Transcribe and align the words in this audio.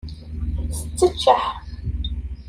Tetteččeḥ. 0.97 1.43